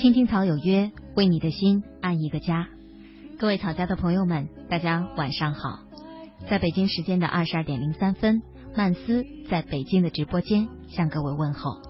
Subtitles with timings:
[0.00, 2.68] 青青草有约，为你的心安一个家。
[3.38, 5.80] 各位草家的朋友们，大家晚上好。
[6.48, 8.40] 在北京时间的二十二点零三分，
[8.74, 11.82] 曼斯在北京的直播间向各位问候。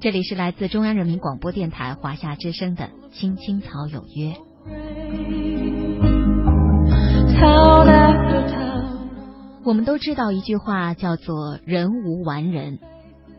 [0.00, 4.32] 这里是来自中央人民广播电台华夏之声的《青青草有约》。
[9.62, 12.80] 我们都知道一句话叫做“人无完人”，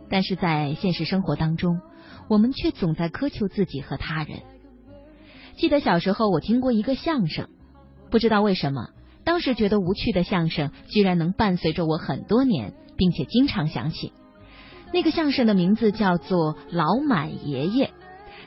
[0.09, 1.81] 但是在现实生活当中，
[2.30, 4.39] 我们却总在苛求自己和他人。
[5.57, 7.50] 记得小时候我听过一个相声，
[8.10, 8.92] 不知道为什么，
[9.25, 14.14] 当时觉得无趣的相声，居然能伴随着我很多年，并且经常想起。
[14.93, 17.88] 那个相声的名字叫做《老满爷爷》，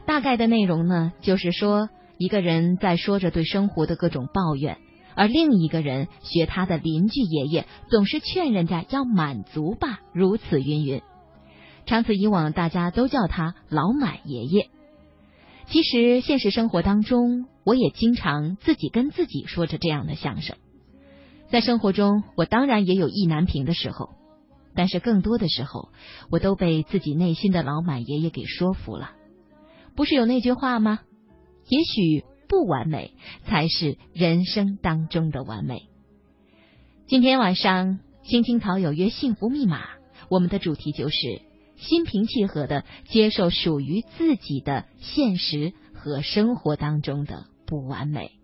[0.06, 1.88] 大概的内容呢，就是说
[2.18, 4.78] 一个人在说着对生活的各种抱怨。
[5.14, 11.02] 而另一个人学他的邻居爷爷，总是劝人家要满足吧，如此云云。
[11.86, 14.70] 长此以往，大家都叫他老满爷爷。
[15.68, 20.56] 其实现实生活当中，我也经常自己跟自己说着这样的相声。
[21.50, 24.10] 在生活中，我当然也有意难平的时候，
[24.74, 25.88] 但是更多的时候，
[26.30, 29.12] 我都被自己内心的老满爷爷给说服了。
[29.94, 31.00] 不是有那句话吗？
[31.68, 32.24] 也许。
[32.48, 33.14] 不完美
[33.46, 35.88] 才是人生当中的完美。
[37.06, 39.80] 今天晚上，青青草有约幸福密码，
[40.28, 41.40] 我们的主题就是
[41.82, 48.41] 心平气和的接受属于自己的现实和生活当中的不完美。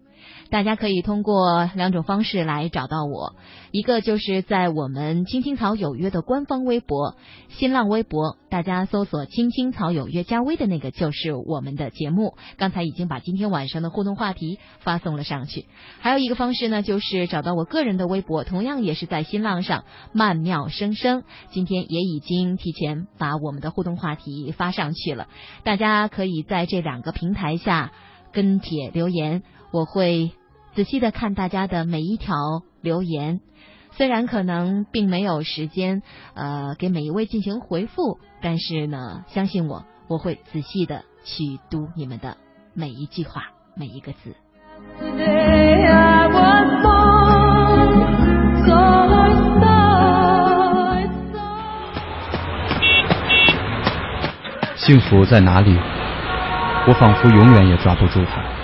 [0.51, 3.35] 大家可以通过两种方式来找到我，
[3.71, 7.17] 一个就是在我们青青草有约的官方微博、
[7.51, 12.35] 新浪微博，大家搜索“青青草有约”加微的那个就是我们的节目。
[12.57, 15.67] 刚才已经把今天晚上的互动话题发送了上去。
[16.01, 21.25] 还有一个方式呢，就是找到我个人的微博，同样也是在新浪上“曼妙声声”。
[21.53, 25.29] 今天也已经提前把我们的互动话题发上去了，
[25.63, 27.93] 大家可以在这两个平台下
[28.33, 30.33] 跟帖留言，我会。
[30.79, 32.37] 仔细的看大家的每一条
[32.81, 33.41] 留言，
[33.91, 36.03] 虽然可能并没有时间
[36.35, 42.37] 呃给每一位进行回复，但是呢，相信我，我会仔细的去读你们的
[42.75, 44.37] 每一句话，每一个字。
[54.77, 55.77] 幸福在哪里？
[56.87, 58.58] 我仿佛永远也抓不住它。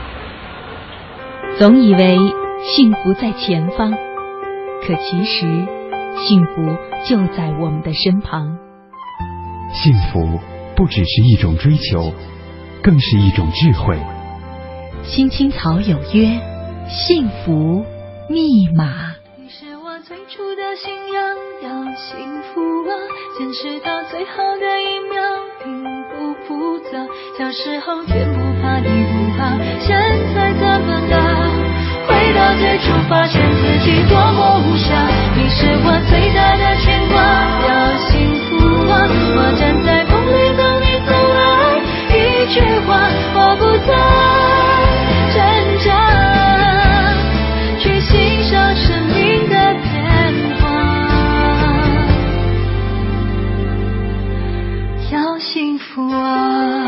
[1.57, 2.19] 总以为
[2.65, 5.47] 幸福在前方，可其实
[6.17, 6.77] 幸福
[7.09, 8.59] 就在我们的身旁。
[9.73, 10.41] 幸福
[10.75, 12.13] 不只是一种追求，
[12.83, 13.97] 更是一种智慧。
[15.05, 16.41] 青青草有约，
[16.89, 17.85] 幸福
[18.29, 19.15] 密码。
[19.37, 22.61] 你是我最初的信仰，要幸福
[22.91, 22.93] 啊，
[23.39, 25.23] 坚持到最后的一秒，
[25.63, 27.07] 并不复杂。
[27.39, 29.97] 小时候天不怕地不怕，现
[30.35, 31.34] 在怎么了？
[32.07, 37.15] 回到最初发现自己多么无暇，你是我最大的牵挂。
[37.67, 37.69] 要
[38.09, 38.13] 幸
[38.45, 38.51] 福
[38.91, 38.93] 啊，
[39.37, 41.43] 我站在风里等你走来，
[42.15, 42.19] 一
[42.53, 42.89] 句话，
[43.35, 43.91] 我不再
[45.35, 45.37] 挣
[45.85, 45.87] 扎，
[47.79, 48.13] 去欣
[48.45, 49.93] 赏生命的变
[50.61, 50.63] 化。
[55.11, 56.84] 要幸福啊。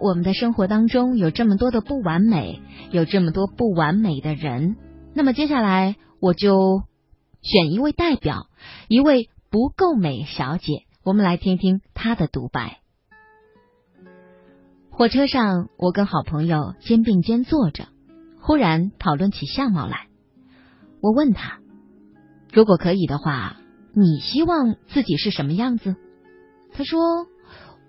[0.00, 4.76] 我们的生活当中有这么多的不完美，有这么多不完美的人，
[5.14, 6.82] 那么接下来我就
[7.42, 8.46] 选一位代表，
[8.88, 12.80] 一位不够美小姐，我们来听听她的独白。
[14.90, 17.88] 火车上，我跟好朋友肩并肩坐着，
[18.40, 20.08] 忽然讨论起相貌来。
[21.00, 21.60] 我问他，
[22.52, 23.56] 如果可以的话。
[23.92, 25.96] 你希望自己是什么样子？
[26.72, 27.26] 他说：“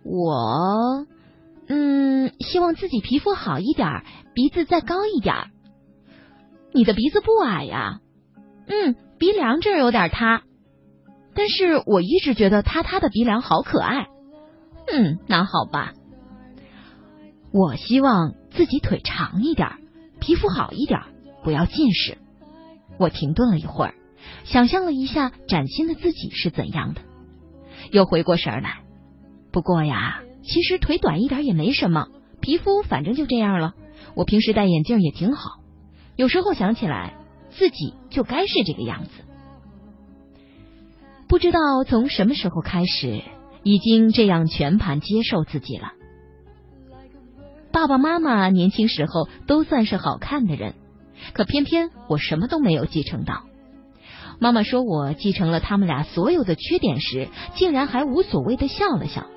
[0.04, 1.06] 我，
[1.74, 4.04] 嗯，希望自己皮肤好一点，
[4.36, 5.34] 鼻子再高一点。
[6.74, 8.02] 你的鼻子不矮呀，
[8.68, 10.42] 嗯，鼻梁这儿有点塌，
[11.34, 14.08] 但是我一直觉得塌塌的鼻梁好可爱。
[14.92, 15.94] 嗯，那好吧。
[17.54, 19.70] 我希望自己腿长一点，
[20.20, 21.00] 皮肤好一点，
[21.42, 22.18] 不要近视。
[23.00, 23.94] 我停顿了一会儿。”
[24.44, 27.02] 想象了一下崭新的自己是怎样的，
[27.92, 28.82] 又回过神来。
[29.54, 32.08] 不过呀，其实腿短一点也没什么，
[32.42, 33.74] 皮肤反正就这样了。
[34.16, 35.60] 我平时戴眼镜也挺好。
[36.16, 37.14] 有时候想起来，
[37.52, 39.12] 自己就该是这个样子。
[41.28, 43.22] 不知道从什么时候开始，
[43.64, 45.94] 已经这样全盘接受自己了。
[47.72, 50.74] 爸爸妈妈年轻时候都算是好看的人，
[51.32, 53.44] 可偏偏我什么都没有继承到。
[54.40, 59.28] 妈妈说我继承了他们俩所有的缺点时，竟然还无所谓的笑了笑。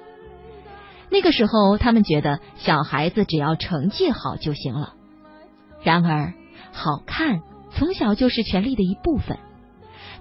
[1.11, 4.95] 那个时候，他们觉得小孩子只要成绩好就行了。
[5.83, 6.35] 然而，
[6.73, 7.41] 好看
[7.73, 9.39] 从小就是权力的一部分。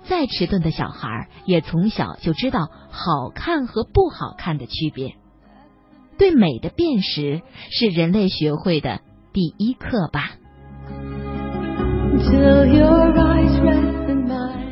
[0.03, 5.15] 再迟钝的小孩也从小就知道好看和不好看的区别。
[6.17, 7.41] 对美的辨识
[7.71, 8.99] 是人类学会的
[9.31, 10.31] 第一课吧。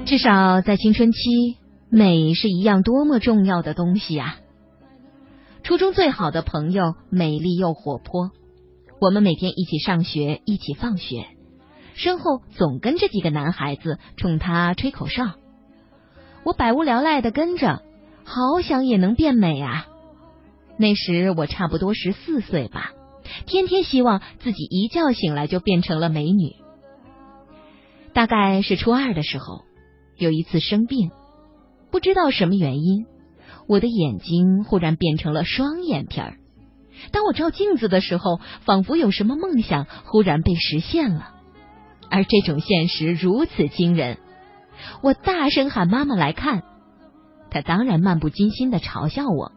[0.06, 1.58] 至少在青春期，
[1.90, 4.36] 美是一样多么重要的东西啊！
[5.72, 8.32] 初中最好的朋友，美丽又活泼。
[9.00, 11.26] 我们每天一起上学，一起放学，
[11.94, 15.32] 身后总跟着几个男孩子冲他吹口哨。
[16.44, 17.84] 我百无聊赖的跟着，
[18.26, 19.88] 好想也能变美啊！
[20.76, 22.92] 那时我差不多十四岁吧，
[23.46, 26.58] 天天希望自己一觉醒来就变成了美女。
[28.12, 29.62] 大概是初二的时候，
[30.18, 31.12] 有一次生病，
[31.92, 33.06] 不知道什么原因，
[33.72, 36.34] 我的眼睛忽然变成了双眼皮儿。
[37.14, 41.30] 当我照镜子的时候，仿佛有什么梦想忽然被实现了，
[42.10, 44.18] 而这种现实如此惊人，
[45.02, 46.64] 我大声喊妈妈来看，
[47.50, 49.54] 她当然漫不经心的嘲笑我。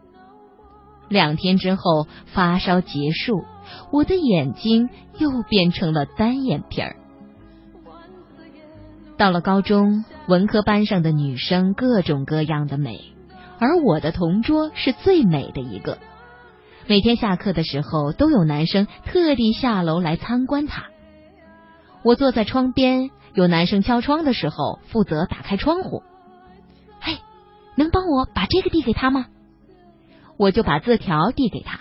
[1.09, 3.43] 两天之后发烧结束，
[3.91, 6.95] 我的眼睛又变成了单眼皮儿。
[9.17, 13.13] 到了高中，文科班上的女生各种各样的美，
[13.65, 15.97] 而我的同桌是最美的一个。
[16.87, 20.85] 每天下课的时候，都有男生特地下楼来参观她。
[22.03, 26.03] 我坐在窗边，有男生敲窗的时候，负责打开窗户。
[27.01, 27.17] 嘿，
[27.75, 29.29] 能帮我把这个递给他吗？
[30.37, 31.81] 我就把字条递给他。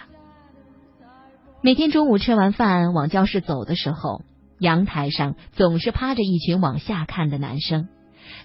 [1.59, 4.21] 每天中午吃完饭往教室走的时候，
[4.57, 7.89] 阳台上总是趴着一群往下看的男生。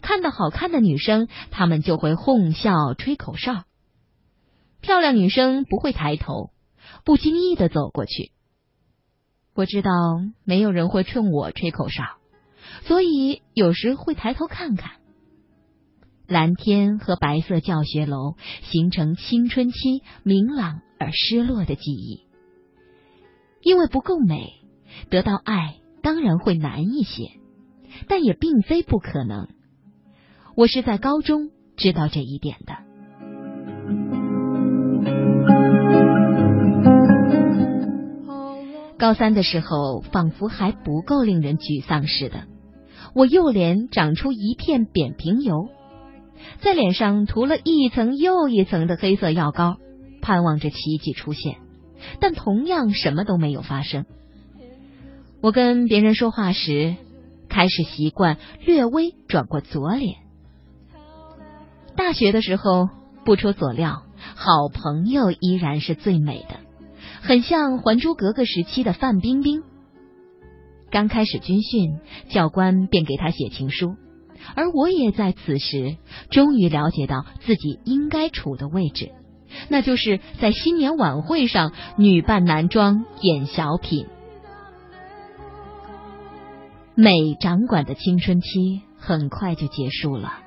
[0.03, 3.65] 看到好看的女生，他们就会哄笑、吹口哨。
[4.81, 6.51] 漂亮女生不会抬头，
[7.05, 8.33] 不经意的走过去。
[9.55, 9.91] 我知道
[10.45, 12.05] 没有人会冲我吹口哨，
[12.85, 14.93] 所以有时会抬头看看。
[16.29, 22.27] 蓝天和白色教学楼形成青春期明朗而失落的记忆。
[23.63, 24.61] 因为不够美，
[25.11, 27.33] 得到爱当然会难一些，
[28.07, 29.49] 但也并非不可能。
[30.59, 32.75] 我是在高中知道这一点的。
[38.99, 42.49] 高三的时候，仿佛还不够令人沮丧似的，
[43.15, 45.69] 我右脸长出一片扁平疣。
[46.61, 49.77] 在脸上涂了一层又一层的黑色药膏，
[50.21, 51.59] 盼望着奇迹出现，
[52.19, 54.07] 但同样什么都没有发生。
[55.41, 56.97] 我跟别人说话时，
[57.49, 60.17] 开始习惯略微转过左脸。
[61.99, 62.89] 大学的时候，
[63.25, 64.05] 不出所料，
[64.37, 66.61] 好朋友依然是最美的，
[67.23, 69.65] 很像《还珠格格》时期的范冰冰。
[70.93, 71.99] 刚开始军训，
[72.31, 73.97] 教官便给他写情书。
[74.55, 75.97] 而我也在此时
[76.31, 79.11] 终于了解到自己应该处的位置，
[79.69, 84.07] 那就是在新年晚会上女扮男装演小品。
[86.95, 90.45] 美掌管的青春期很快就结束了。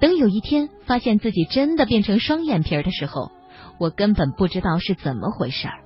[0.00, 3.30] 等有一天发现自己真的变成双眼皮的时候，
[3.78, 5.80] 我根本不知道是怎么回事儿。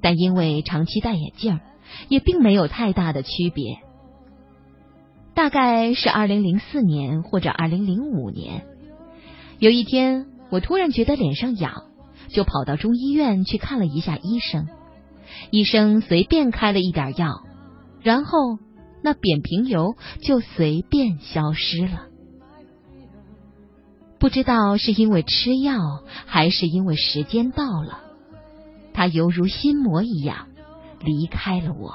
[0.00, 1.60] 但因为长期戴眼镜，
[2.08, 3.78] 也并没有太大的区别。
[5.34, 8.64] 大概是二零零四年或者二零零五年，
[9.58, 11.84] 有一天我突然觉得脸上痒，
[12.28, 14.66] 就跑到中医院去看了一下医生。
[15.50, 17.42] 医生随便开了一点药，
[18.02, 18.58] 然后
[19.02, 22.07] 那扁平疣就随便消失了。
[24.18, 25.78] 不知道是因为吃药，
[26.26, 28.00] 还是因为时间到了，
[28.92, 30.48] 他犹如心魔一样
[31.00, 31.94] 离开了我。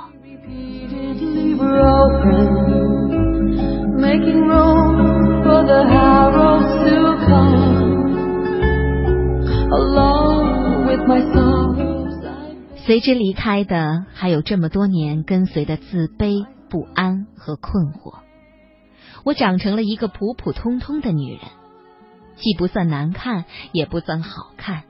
[12.85, 18.19] 随之离开的，还有这么多年跟随的自卑、不安和困惑。
[19.25, 21.41] 我长成了一个普普通通的女人，
[22.35, 24.83] 既不算难看，也不算好看。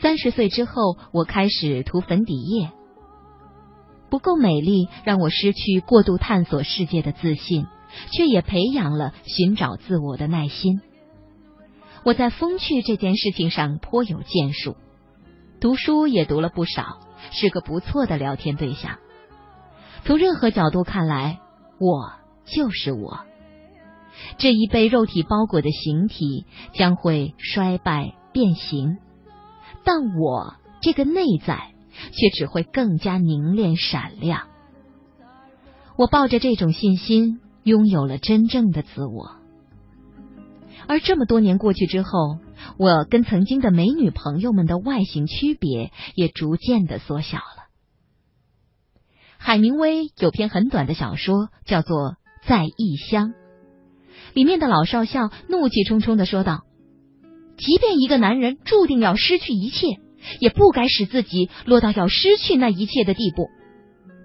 [0.00, 2.70] 三十岁之后，我开始涂粉底液。
[4.10, 7.66] 不够美丽，让我失去过度探索世界的自信。
[8.12, 10.82] 却也培养了寻找自我的耐心。
[12.04, 14.76] 我在风趣这件事情上颇有建树，
[15.58, 16.98] 读书也读了不少，
[17.32, 18.98] 是个不错的聊天对象。
[20.04, 21.40] 从任何角度看来，
[21.80, 22.12] 我
[22.44, 23.20] 就是我。
[24.38, 28.98] 这一被肉体包裹的形体将会衰败变形，
[29.84, 31.72] 但我这个内在
[32.12, 34.48] 却只会更加凝练闪亮。
[35.96, 39.36] 我抱着这种信心，拥有了真正的自我。
[40.86, 42.38] 而这么多年过去之后，
[42.78, 47.66] 我跟曾经的美女朋友们的外形区别也逐渐的缩小了。
[49.36, 52.12] 海明威有篇很短的小说，叫做
[52.46, 53.30] 《在异乡》。
[54.34, 56.64] 里面的老少校怒气冲冲的说道
[57.56, 59.86] ：“即便一个男人注定要失去一切，
[60.40, 63.48] 也不该使自己落到要失去那一切的地步。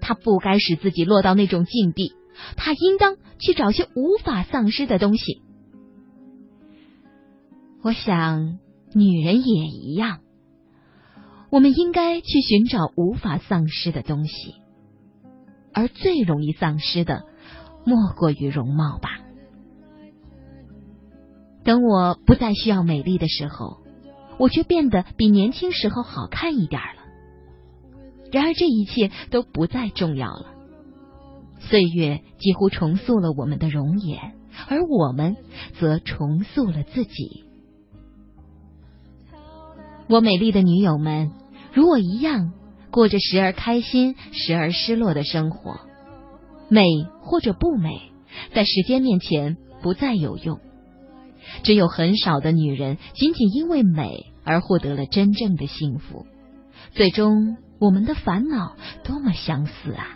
[0.00, 2.12] 他不该使自己落到那种境地，
[2.56, 5.40] 他应当去找些无法丧失的东西。
[7.82, 8.58] 我想，
[8.94, 10.20] 女人也一样，
[11.50, 14.54] 我们应该去寻找无法丧失的东西，
[15.72, 17.24] 而最容易丧失的，
[17.86, 19.20] 莫过于容貌吧。”
[21.64, 23.78] 等我不再需要美丽的时候，
[24.38, 27.02] 我却变得比年轻时候好看一点了。
[28.30, 30.54] 然而这一切都不再重要了。
[31.60, 34.34] 岁月几乎重塑了我们的容颜，
[34.68, 35.36] 而我们
[35.80, 37.44] 则重塑了自己。
[40.08, 41.30] 我美丽的女友们，
[41.72, 42.52] 如我一样，
[42.90, 45.80] 过着时而开心、时而失落的生活。
[46.68, 46.82] 美
[47.22, 48.12] 或者不美，
[48.52, 50.60] 在时间面前不再有用。
[51.62, 56.26] 只有很少的女人，仅仅因为美而获得了真正的幸福。
[56.92, 60.08] 最终，我们的烦恼多么相似啊！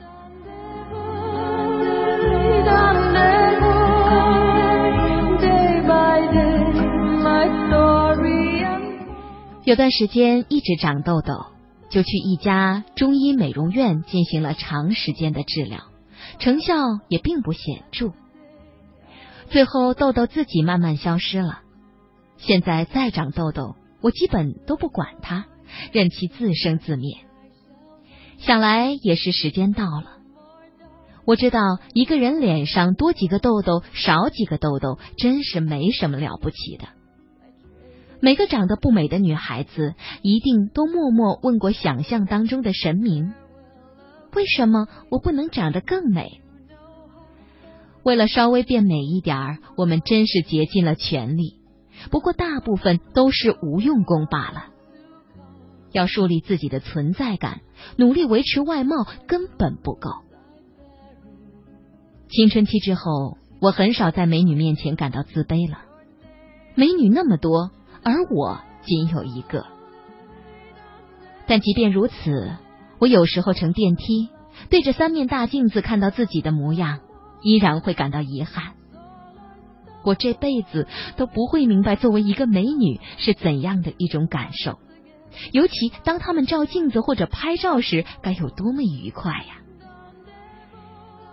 [9.65, 11.47] 有段时间一直长痘痘，
[11.91, 15.81] 就去一家中医美容院进行了长时间的治疗，
[16.39, 16.75] 成效
[17.09, 18.13] 也并不显著。
[19.51, 21.61] 最后，痘痘自己慢慢消失了。
[22.37, 25.47] 现在再长痘痘，我基本都不管它，
[25.93, 27.17] 任其自生自灭。
[28.39, 30.19] 想来也是时间到了。
[31.25, 31.61] 我知道，
[31.95, 36.89] 一个人脸上多几个痘痘，少几个痘痘，真是没什么了不起的。
[38.21, 43.33] 每个长得不美的女孩子，一定都默默问过想象当中的神明：
[44.35, 46.41] 为什么我不能长得更美？
[48.09, 51.61] 为了稍微变美一点儿，我们真是竭尽了全力。
[52.11, 54.69] 不过大部分都是无用功罢了。
[55.93, 57.61] 要树立自己的存在感，
[57.99, 60.09] 努力维持外貌根本不够。
[62.31, 65.81] 青春期之后，我很少在美女面前感到自卑了。
[66.75, 67.73] 美女那么多，
[68.03, 69.67] 而我仅有一个。
[71.47, 72.57] 但即便如此，
[73.01, 74.31] 我有时候乘电梯，
[74.71, 77.01] 对着三面大镜子看到自己的模样。
[77.43, 78.75] 依然会感到遗憾，
[80.05, 84.79] 我这辈子都不会明白作为一个美女是怎样的一种感受，
[85.53, 89.59] 尤其当她们照镜子或者拍照时，该有多么愉快呀！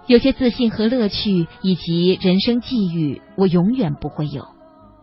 [0.08, 4.46] 有些自信和乐趣以及人生际遇，我永远不会有。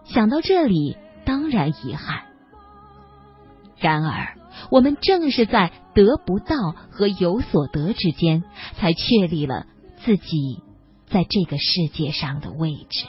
[0.04, 2.22] 想到这里，当然遗憾。
[3.78, 4.38] 然而，
[4.70, 6.54] 我们正是在得不到
[6.90, 8.44] 和有所得之间，
[8.76, 9.66] 才确立了
[10.04, 10.62] 自己。
[11.12, 13.04] 在这个世界上的位置。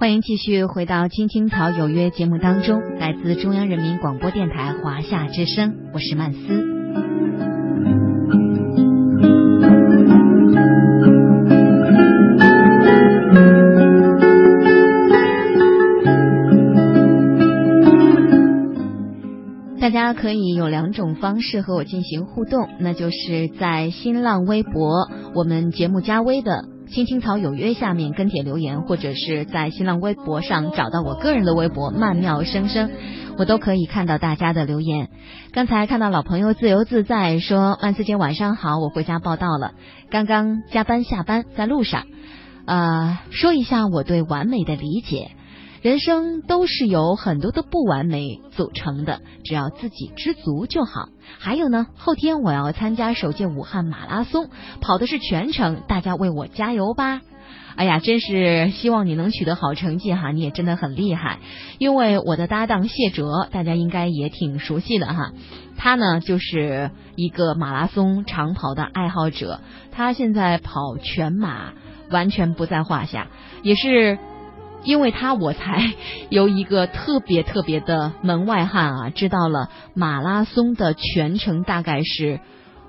[0.00, 6.38] 欢迎继续回到《青青草有约》节目当中，来自中央人民广播电台华夏之声，我是曼斯。
[19.82, 32.90] 大家可以有两种方式和我进行互动，那就是在新浪微博我们节目加微的“青青草有约”下面跟帖留言，或者是在新浪微博上找到我个人的微博“曼妙声声”，
[33.38, 35.08] 我都可以看到大家的留言。
[35.52, 39.72] 刚才看到老朋友自由自在说：“万思姐晚上好，我回家报道了，
[40.10, 42.04] 刚刚加班下班，在路上。”
[42.66, 45.30] 呃，说一下我对完美的理解。
[45.82, 51.08] 人生都是由很多的不完美组成的，只要自己知足就好。
[51.38, 54.50] 还有呢，后天我要参加首届武汉马拉松，
[54.82, 57.22] 跑的是全程，大家为我加油吧！
[57.76, 61.38] 哎呀，真是希望你能取得好成绩哈，你也真的很厉害。
[61.78, 65.32] 因为我的搭档谢哲，大家应该也挺熟悉的哈，
[65.78, 69.60] 他呢就是一个马拉松长跑的爱好者，
[69.92, 71.72] 他现在跑全马
[72.10, 73.28] 完全不在话下，
[73.62, 74.18] 也是。
[74.82, 75.92] 因为他，我才
[76.30, 82.40] 由一个特别特别的门外汉啊，知道了马拉松的全程大概是，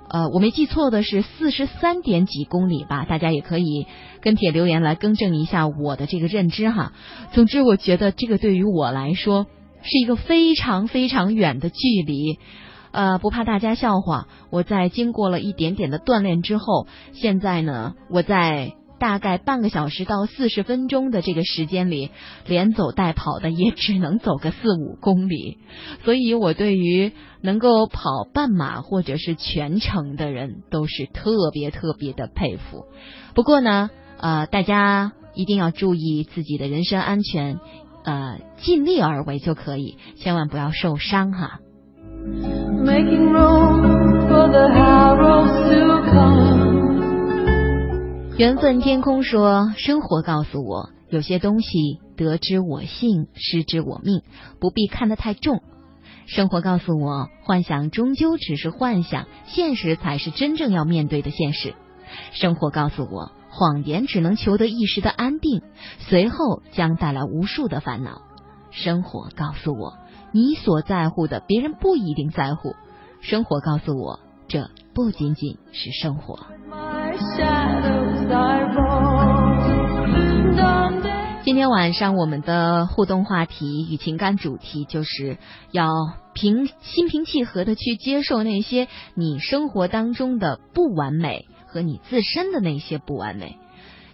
[0.09, 3.87] 呃，我没记错的是四十三点几公里吧，大家也可以
[4.21, 6.93] 跟帖留言来更正一下我的这个认知哈。
[7.33, 9.47] 总之，我觉得这个对于我来说
[9.81, 12.39] 是一个非常非常远的距离。
[12.91, 18.75] 呃，不怕大家笑话，我在经过了一点点的锻炼之后，现在呢，我在。
[19.01, 22.11] 大概半个小时到四十分钟的这个时间里，
[22.45, 25.57] 连走带跑的也只能走个四五公里，
[26.05, 27.11] 所以我对于
[27.41, 32.85] 能够跑半马或者是全程的人都是特别特别的佩服。
[33.33, 37.59] 不过呢，呃，大家一定要注意自己的人身安全，
[38.05, 41.59] 呃，尽力而为就可以，千万不要受伤哈。
[42.85, 46.80] Making room for the arrows to come.
[48.41, 54.23] 缘分天空说：“生活告诉我，有些东西得之我幸，失之我命，
[54.59, 55.61] 不必看得太重。
[56.25, 61.75] 生活告诉我，幻想终究只是幻想，现实才是真正要面对的现实。
[62.31, 65.61] 生活告诉我，谎言只能求得一时的安定，
[65.99, 68.23] 随后将带来无数的烦恼。
[68.71, 69.99] 生活告诉我，
[70.31, 72.75] 你所在乎的，别人不一定在乎。
[73.21, 76.39] 生活告诉我，这不仅仅是生活。”
[81.43, 85.37] 今天晚上我们的互动话题与情感主题就是
[85.71, 85.89] 要
[86.33, 93.57] 平心平气和的去接受那些你生活当中的不完美和你自身的那些不完美。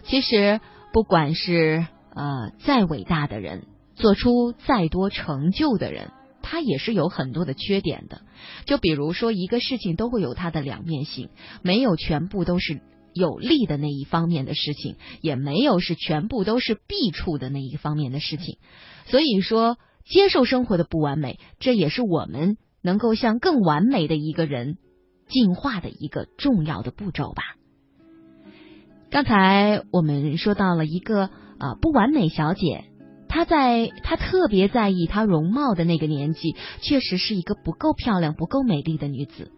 [0.02, 0.60] 其实
[0.92, 6.10] 不管是呃再伟大的人，做出再多成就的人，
[6.42, 8.22] 他也是有很多的缺点的。
[8.64, 11.28] 就比如说，一个事情都会有它的两面性，
[11.62, 12.80] 没有全部都是
[13.18, 18.58] 有利的那一方面的事情，也没有是全部都是弊处的那一方面的事情。
[19.06, 24.78] 所以说，接受生活的不完美，这也是我们能够向更完美的一个人
[25.28, 27.42] 进化的一个重要的步骤吧。
[29.10, 32.84] 刚才我们说到了一个啊不完美小姐，
[33.28, 39.50] 她在她特别在意她容貌的那个年纪，确实是一个不够漂亮、不够美丽的女子。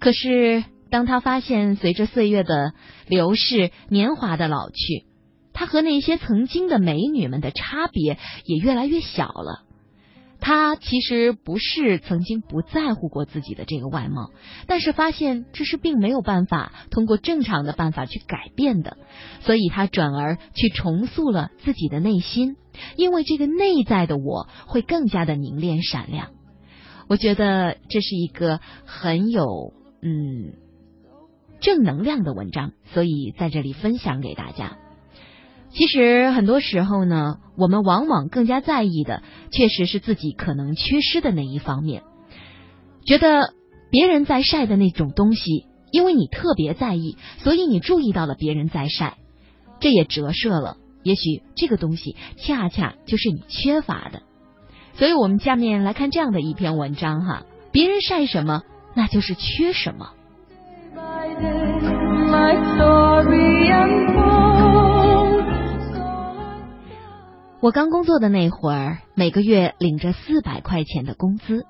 [0.00, 2.74] 可是当他发现随着岁月的
[3.06, 5.06] 流逝，年华的老去，
[5.52, 9.62] 他和那些曾经的美女们的差别也越来越小了。
[10.42, 14.30] 他其实不是曾经不在乎过自己的这个外貌，
[14.66, 18.96] 但是发现这是并没有办法通过正常的办法去改变的，
[19.42, 22.56] 所以他转而去重塑了自己的内心，
[22.96, 26.30] 因为这个内在的我会更加的凝练闪亮。
[27.06, 30.54] 我觉得这是一个很有嗯
[31.60, 34.78] 正能量的文章，所以在这里分享给大家。
[35.70, 42.02] 其实很多时候呢，我们往往更加在意的，确实是自己可能缺失的那一方面。
[43.04, 43.54] 觉得
[43.90, 49.18] 别人在晒的那种东西，因为你特别在意，所以你注意到了别人在晒，
[49.78, 54.22] 这也折射了，也许这个东西恰恰就是你缺乏的。
[54.94, 58.62] 所以我们下面来看这样的一篇文章哈，别人晒什么，
[58.94, 60.14] 那就是缺什么。
[67.62, 71.66] 我刚工作的那会儿，每个月领着四百块钱的工资，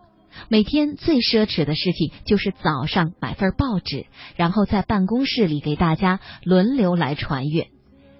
[0.48, 7.66] 每天最奢侈的事情就是早上买份报纸，然后在办公室里给大家轮流来传阅，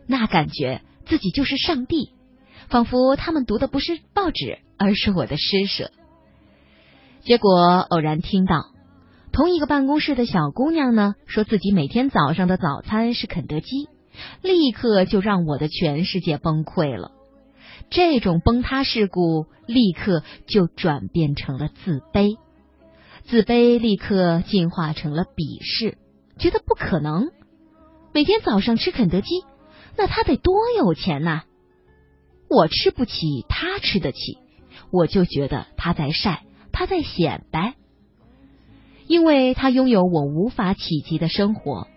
[0.09, 2.11] 那感觉自己就是上帝，
[2.69, 5.93] 仿佛他们读的不是报纸，而是我的施舍。
[7.23, 8.65] 结果偶然听到，
[9.33, 13.89] 同一个办公室的小姑娘呢，说自己每天早上的早餐是肯德基，
[14.43, 17.13] 立刻就让我的全世界崩溃了。
[17.91, 22.37] 这种崩塌事故立刻就转变成了自卑，
[23.25, 25.97] 自卑立刻进化成了鄙视，
[26.39, 27.31] 觉得不可能。
[28.13, 29.45] 每天早上吃肯德基，
[29.97, 31.45] 那他得多有钱呐！
[32.49, 34.39] 我吃不起，他吃得起，
[34.91, 37.75] 我就觉得他在晒，他在显摆，
[39.11, 41.89] 因为他拥有我无法企及的生活。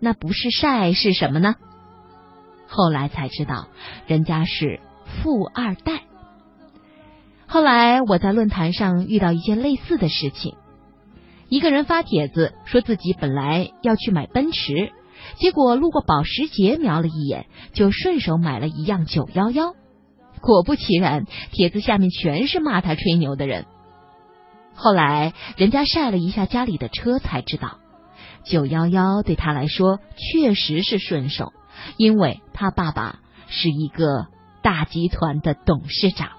[0.00, 1.54] 那不是晒是什么呢？
[2.66, 3.68] 后来才知道，
[4.08, 4.80] 人家是。
[5.22, 6.02] 富二代。
[7.46, 10.56] 后来我在论坛上遇到一件类似的事情，
[11.48, 14.92] 一个人发帖子说自己本来要去买奔驰，
[15.36, 19.74] 结果路过保时捷瞄了一眼，就顺手买了一辆九幺幺。
[20.42, 23.64] 果不其然，帖子下面全是骂他吹牛的人。
[24.78, 27.78] 后来人家晒了一下家里的车，才知道
[28.44, 31.52] 九幺幺对他来说确实是顺手，
[31.98, 34.26] 因为他爸爸是一个。
[34.60, 36.30] 大集团的董事长，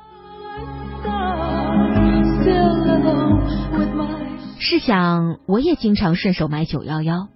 [4.59, 7.29] 试想，我也经常顺手买九幺幺，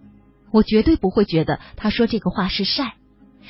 [0.51, 2.93] 我绝对不会觉得他说这个话是晒，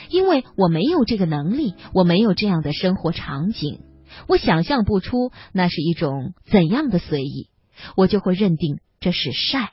[0.10, 3.80] 因为我没有这个能力，我没有这样的生活场景，
[4.28, 7.50] 我想象不出那是一种怎样的随意，
[7.96, 9.72] 我就会认定这是晒。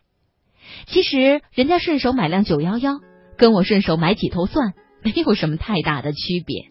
[0.87, 3.01] 其实，人家顺手买辆九幺幺，
[3.37, 6.71] 跟我顺手买几头蒜没有什么太大的区别。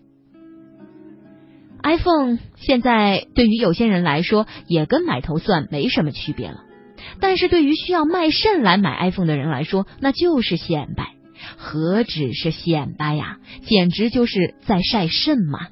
[1.82, 6.65] iPhone 现在对于有些人来说也跟买头蒜没什么区别了，
[7.21, 11.15] 但是对于需要卖肾来买 iPhone 的人来说，那就是显摆，
[11.58, 15.67] 何止是显摆呀，简直就是在晒肾嘛！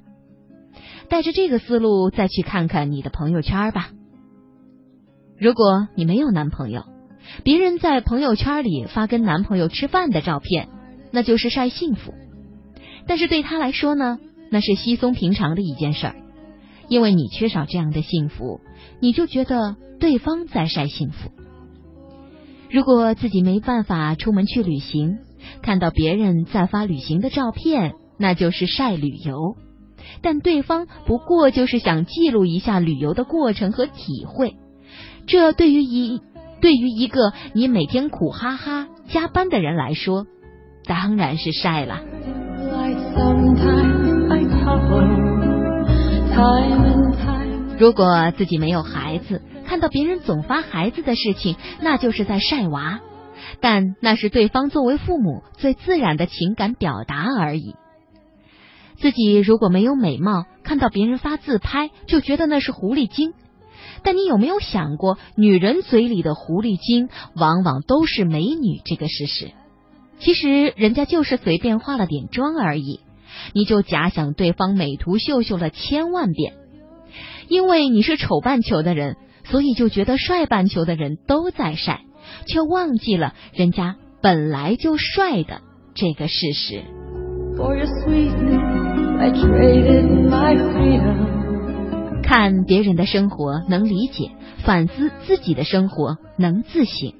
[1.09, 3.89] 带着这个思路再去看看你的朋友圈吧。
[5.39, 6.83] 如果你没有男朋友，
[7.43, 10.69] 别人在朋友圈里发跟男朋友吃饭的照片，
[11.11, 12.13] 那就是晒幸福，
[13.05, 14.19] 但是对他来说呢？
[14.49, 16.15] 那是稀松平常的一件事儿，
[16.87, 18.61] 因为你缺少这样的幸福，
[19.01, 21.31] 你就觉得对方在晒幸福。
[22.71, 25.17] 如果自己没办法出门去旅行，
[25.61, 29.57] 看到别人在发旅行的照片，那就是晒旅游。
[30.21, 34.55] 但对方不过就是想记录一下旅游的过程和体会，
[35.27, 36.21] 这对于一
[36.61, 40.25] 对于一个你每天苦哈哈加班的人来说，
[40.85, 42.01] 当然是晒了。
[47.79, 53.01] 如果自己没有孩子，看到别人总发孩子的事情，那就是在晒娃。
[53.59, 57.75] 但那是对方作为父母最自然的情感表达而已。
[58.99, 63.33] 自己如果没有美貌，看到别人发自拍就觉得那是狐狸精。
[64.03, 69.51] 但你有没有想过，女人嘴里的狐狸精往往都是美女这个事实？
[70.19, 73.01] 其实人家就是随便化了点妆而已，
[73.53, 76.53] 你就假想对方美图秀秀了千万遍，
[77.47, 82.01] 因为你是丑半球的人，所以就觉得帅半球的人都在晒，
[82.47, 85.61] 却忘记了人家本来就帅的
[85.93, 86.83] 这个事实。
[92.23, 94.31] 看别人的生活能理解，
[94.63, 97.13] 反思自己的生活能自省。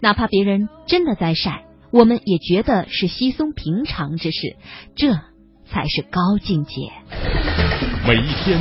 [0.00, 4.56] 哪怕别人真的在晒，我们也觉得是稀松平常之事，
[4.96, 5.12] 这
[5.66, 6.90] 才是高境界。
[8.06, 8.58] 每一天，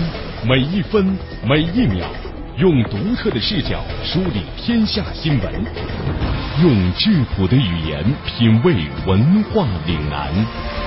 [0.48, 1.16] 每一分，
[1.48, 2.06] 每一秒，
[2.58, 5.54] 用独特的视角梳理天下新闻，
[6.62, 8.76] 用质朴的语言品味
[9.06, 10.87] 文化岭南。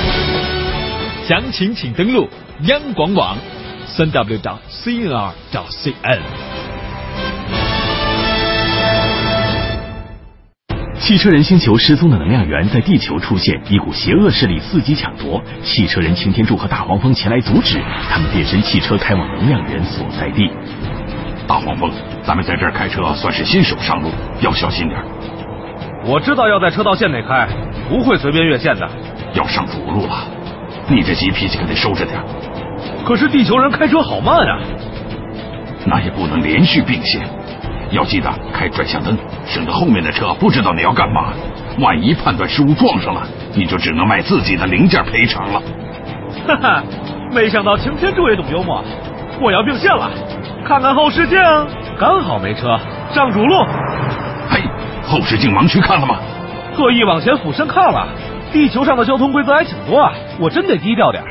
[1.27, 2.27] 详情请登录。
[2.63, 3.37] 央广网，
[3.85, 6.19] 三 w 点 cnr 到 cn。
[10.97, 15.41] 汽车人星球失踪的能量源在地球出现，一股邪恶势力伺机抢夺。
[15.63, 17.79] 汽车人擎天柱和大黄蜂前来阻止，
[18.09, 20.49] 他们变身汽车开往能量源所在地。
[21.47, 21.91] 大黄蜂，
[22.23, 24.09] 咱们在这儿开车算是新手上路，
[24.41, 24.99] 要小心点。
[26.05, 27.47] 我知道要在车道线内开，
[27.89, 28.89] 不会随便越线的。
[29.33, 30.27] 要上主路了，
[30.87, 32.19] 你这急脾气可得收着点。
[33.05, 34.59] 可是地球人开车好慢啊，
[35.85, 37.21] 那也不能连续并线，
[37.91, 41.33] 要记得开转向灯，省得后面的车不知道你要干嘛，
[41.79, 43.21] 万一判断失误撞上了，
[43.53, 45.61] 你就只能卖自己的零件赔偿了。
[46.47, 46.83] 哈哈，
[47.31, 48.83] 没想到擎天柱也懂幽默，
[49.39, 50.09] 我要并线了，
[50.65, 51.37] 看看后视镜，
[51.99, 52.79] 刚好没车，
[53.13, 53.65] 上主路。
[54.49, 54.61] 嘿，
[55.03, 56.17] 后视镜盲区看了吗？
[56.75, 58.07] 特意往前俯身看了，
[58.53, 61.23] 地球上的交通规则还挺多啊，我真得低调点。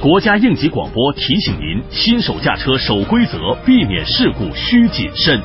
[0.00, 5.40] 国家应急广播提醒您：新手驾车守规则，避免事故需谨慎。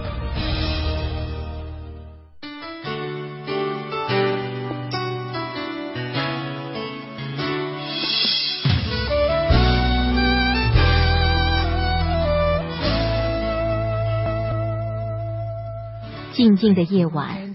[16.34, 17.54] 静静的夜晚，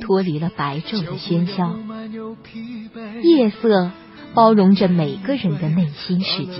[0.00, 1.74] 脱离了白昼的喧嚣，
[3.22, 3.90] 夜色。
[4.34, 6.52] 包容着每个人的内心世界，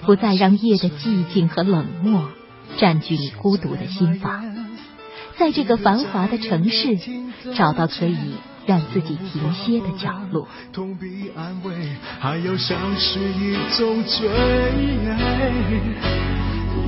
[0.00, 2.30] 不再让夜的寂静和冷漠
[2.78, 4.42] 占据你孤独的心房，
[5.36, 6.96] 在这个繁华的城市，
[7.54, 8.16] 找到可以
[8.64, 10.48] 让自己停歇的角落。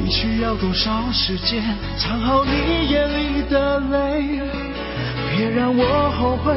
[0.02, 1.62] 你需要多少时间
[1.98, 4.61] 藏好你眼里的泪？
[5.36, 6.54] 别让我后悔。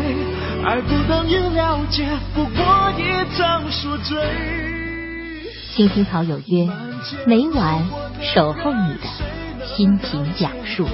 [0.63, 4.17] 爱不等于了解，不过一场宿醉。
[5.71, 6.67] 青青草有约，
[7.25, 7.85] 每晚
[8.21, 10.87] 守候你的心情讲述。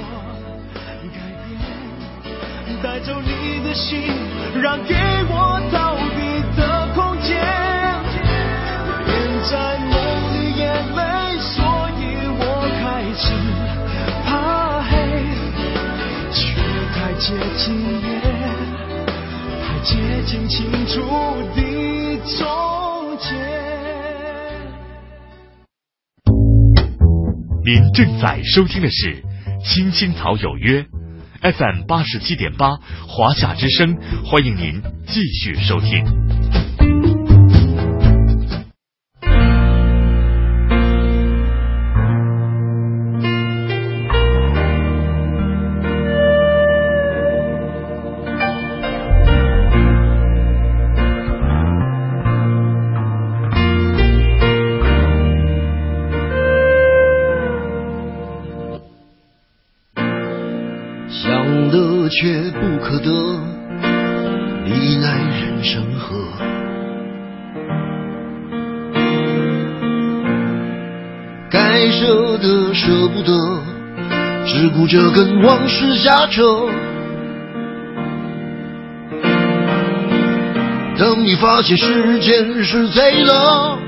[2.83, 4.01] 带走你的心，
[4.59, 4.95] 让给
[5.29, 6.30] 我逃避
[16.93, 18.19] 太接近也，
[19.63, 19.81] 太。
[19.83, 21.01] 接近清楚
[21.55, 21.61] 的
[22.37, 23.35] 终结。
[27.65, 29.15] 您正在收听的是
[29.63, 30.83] 《青青草有约》
[31.41, 32.77] ，FM 八十七点八，
[33.07, 36.05] 华夏之声，欢迎您继续收听。
[74.91, 76.43] 着跟往事瞎扯。
[80.97, 83.79] 等你发现时间是贼了，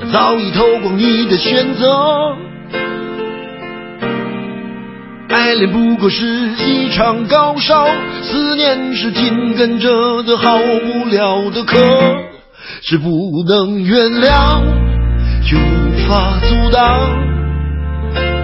[0.00, 2.36] 它早已偷光你的选择。
[5.28, 7.86] 爱恋不过是一场高烧，
[8.22, 11.78] 思念是紧跟着的好无了的咳，
[12.82, 14.60] 是不能原谅，
[15.46, 17.00] 却无法阻挡，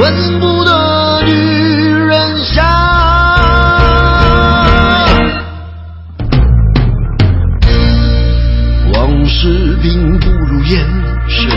[0.00, 2.64] 闻不得女人香。
[8.94, 10.86] 往事并不如烟，
[11.28, 11.54] 是的，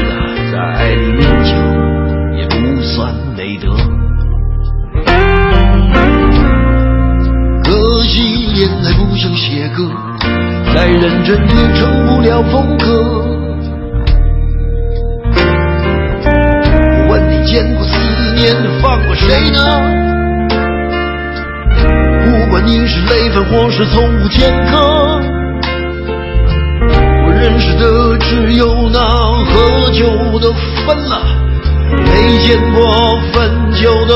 [0.52, 1.50] 在爱里面酒
[2.38, 3.74] 也不算美德。
[7.64, 9.90] 可惜恋爱不像写歌，
[10.74, 12.75] 再认真也成不了风
[22.66, 25.22] 你是累犯或是从无前科，
[27.26, 30.08] 我认识的只有那喝酒
[30.40, 30.52] 的
[30.86, 31.22] 分了，
[32.06, 34.16] 没见过分酒的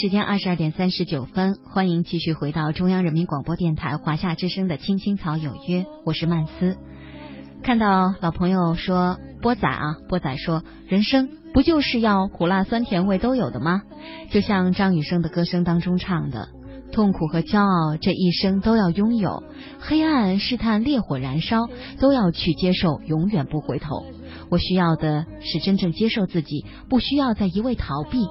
[0.00, 6.76] 时间二十二点三十九分，欢迎继续回到中央人民广播电台华夏之声的《青青草有约》，我是曼斯。
[7.64, 13.82] 看到老朋友说波仔啊，波仔说人生不就是要苦辣酸甜味都有的吗？
[14.30, 16.48] 就像张雨生的歌声当中唱的，
[16.92, 19.42] 痛苦和骄傲这一生都要拥有，
[19.80, 21.68] 黑暗试探烈火燃烧
[21.98, 24.06] 都要去接受，永远不回头。
[24.48, 28.28] 我需要的是真正接受自己，不需要再一味逃避。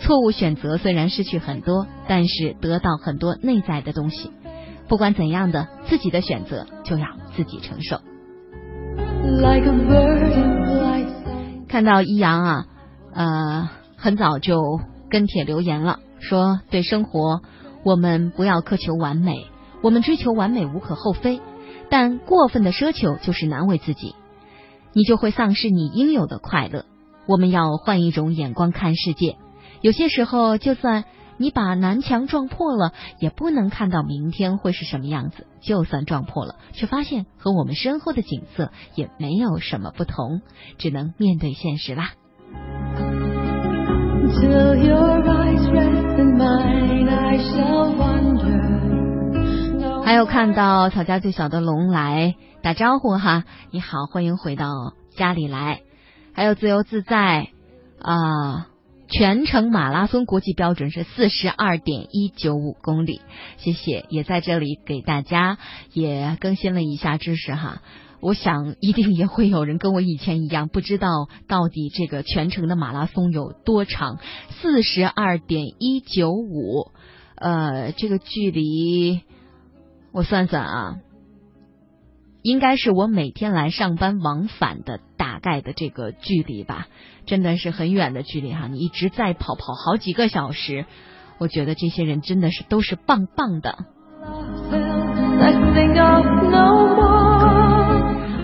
[0.00, 4.30] 错误选择虽然失去很多，但是得到很多内在的东西。
[4.88, 8.00] 不管怎样的，自己的选择就要自己承受。
[11.68, 12.66] 看到一阳啊，
[13.14, 17.42] 呃，很早就跟帖留言了，说对生活
[17.84, 19.46] 我们不要苛求完美，
[19.82, 21.40] 我们追求完美无可厚非，
[21.88, 24.16] 但过分的奢求就是难为自己，
[24.92, 26.84] 你就会丧失你应有的快乐。
[27.26, 29.36] 我们要换一种眼光看世界。
[29.80, 31.04] 有些时候，就算
[31.38, 35.46] 你把南墙撞破了，也不能看到明天会是什么样子。
[35.62, 40.42] 就算撞破了，却发现和我们身后的景色也没有什么不同，
[40.76, 42.10] 只能面对现实啦。
[50.04, 55.80] 还有看到草家最小的龙来打招呼哈，你好，欢迎回到家里来。
[56.34, 57.48] 还有自由自在
[58.02, 58.69] 啊。
[59.10, 63.20] 全程马拉松国际标准是四十二点一九五公里，
[63.58, 65.58] 谢谢，也在这里给大家
[65.92, 67.82] 也更新了一下知识哈。
[68.20, 71.08] 我想一定也会有人跟我以前一样，不知道
[71.48, 74.18] 到底这个全程的马拉松有多长，
[74.60, 76.92] 四十二点一九五，
[77.34, 79.22] 呃，这个距离
[80.12, 80.96] 我算算啊。
[82.42, 86.86] 应该是我每天来上班往返的大概的这个距离吧，
[87.26, 88.66] 真的是很远的距离哈！
[88.66, 90.86] 你一直在跑，跑好几个小时，
[91.38, 93.84] 我觉得这些人真的是都是棒棒的。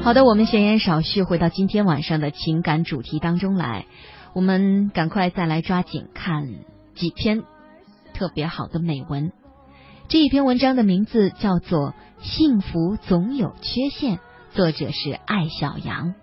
[0.02, 3.86] 好的，我们闲言少叙，回到今天晚上的情感主题当中来，
[4.34, 6.48] 我们赶快再来抓紧看
[6.94, 7.42] 几篇
[8.12, 9.32] 特别好的美文。
[10.08, 11.88] 这一篇文章的名字叫做
[12.22, 14.16] 《幸福总有缺陷》，
[14.52, 16.14] 作者是艾小阳。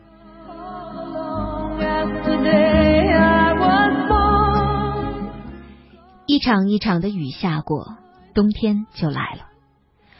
[6.26, 7.98] 一场一场的雨下过，
[8.34, 9.48] 冬天就来了。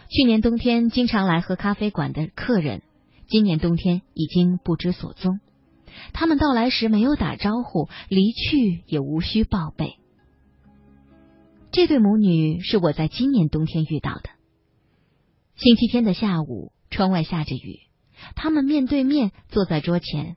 [0.10, 2.82] 去年冬天经常来喝咖啡馆的客人，
[3.28, 5.40] 今年冬天已经不知所踪。
[6.14, 9.96] 他们到来时没有打招呼，离去也无需报备。
[11.72, 14.30] 这对母女是我在今年冬天遇到的。
[15.56, 17.80] 星期天的下午，窗外下着雨，
[18.36, 20.36] 他们面对面坐在桌前，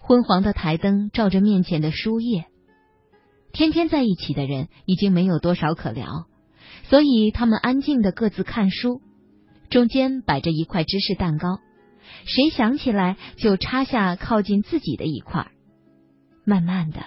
[0.00, 2.46] 昏黄的台灯照着面前的书页。
[3.52, 6.26] 天天在一起的人已经没有多少可聊，
[6.84, 9.00] 所以他们安静的各自看书，
[9.70, 11.60] 中间摆着一块芝士蛋糕，
[12.24, 15.50] 谁想起来就插下靠近自己的一块。
[16.44, 17.00] 慢慢的，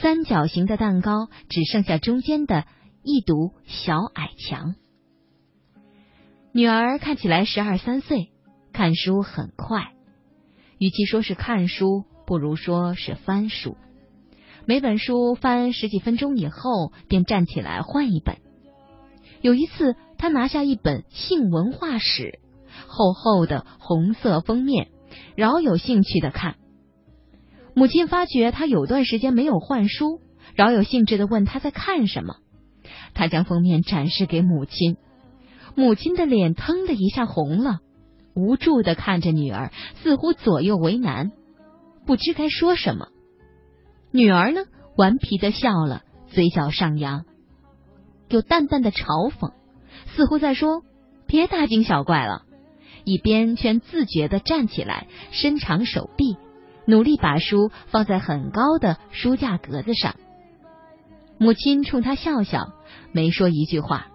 [0.00, 2.64] 三角形的蛋糕只剩下中间的。
[3.08, 4.74] 一堵小矮墙。
[6.56, 8.30] 女儿看起来十二三岁，
[8.72, 9.92] 看书很快，
[10.78, 13.76] 与其说是看书，不如说是翻书。
[14.64, 18.38] 每本书翻十几分钟以后，便站起来换一本。
[19.42, 22.38] 有一次，他拿下一本性文化史，
[22.86, 24.88] 厚厚的红色封面，
[25.34, 26.56] 饶有兴趣的看。
[27.74, 30.22] 母亲发觉他有段时间没有换书，
[30.54, 32.36] 饶有兴致的问他在看什么。
[33.12, 34.96] 他将封面展示给母亲，
[35.76, 37.80] 母亲的脸腾的一下红了，
[38.34, 39.70] 无助的看着女儿，
[40.02, 41.32] 似乎左右为难，
[42.06, 43.08] 不知该说什么。
[44.10, 44.62] 女儿呢，
[44.96, 47.26] 顽皮的笑了，嘴角上扬，
[48.28, 49.52] 有淡淡的嘲讽，
[50.14, 50.82] 似乎在说
[51.28, 52.44] ：“别大惊小怪了。”
[53.04, 56.38] 一边却自觉的站起来，伸长手臂，
[56.86, 60.16] 努力把书放在很高的书架格子上。
[61.38, 62.72] 母亲冲他笑笑。
[63.12, 64.08] 没说一句话，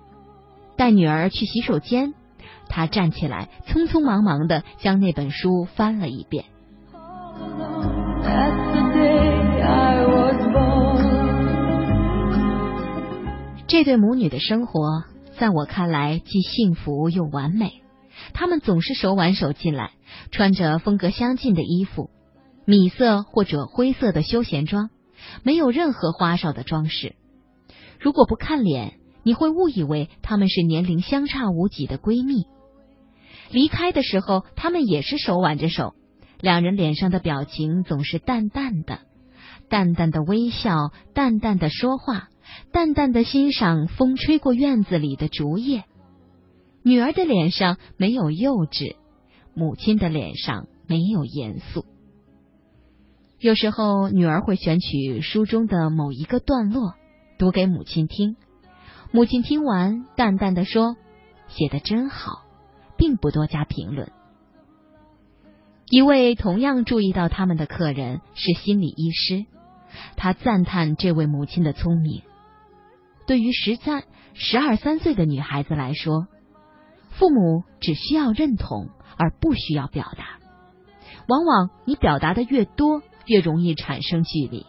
[0.81, 2.15] 带女儿去洗手间。
[2.67, 6.45] 他站起来，匆匆忙忙的将那本书翻了一遍。
[13.67, 15.03] 这对母女的生活，
[15.37, 17.83] 在我看来既幸福又完美。
[18.33, 19.91] 他们总是手挽手进来，
[20.31, 22.09] 穿着风格相近的衣服，
[22.65, 24.89] 米色或者灰色的休闲装，
[25.43, 27.15] 没有任何花哨的装饰。
[27.99, 28.93] 如果不看脸，
[29.23, 32.45] 你会误以为她们是年龄相差无几的闺蜜。
[33.51, 35.93] 离开的时候，她们也是手挽着手，
[36.39, 38.99] 两人脸上的表情总是淡淡的，
[39.69, 42.29] 淡淡的微笑，淡淡的说话，
[42.71, 45.83] 淡淡的欣赏风吹过院子里的竹叶。
[46.83, 48.95] 女儿的脸上没有幼稚，
[49.53, 51.85] 母亲的脸上没有严肃。
[53.39, 56.93] 有时候，女儿会选取书中的某一个段落
[57.37, 58.35] 读给母亲听，
[59.11, 60.95] 母亲听完，淡淡的说
[61.49, 62.43] ：“写的真好。”
[62.97, 64.11] 并不多加评论。
[65.89, 69.47] 一位同样注意到他们的客人是心理医师，
[70.17, 72.21] 他赞叹这位母亲的聪明。
[73.25, 74.03] 对于十三、
[74.35, 76.27] 十二三岁的女孩子来说，
[77.09, 80.39] 父母只需要认同，而不需要表达。
[81.27, 84.67] 往往你表达的越多，越容易产生距离，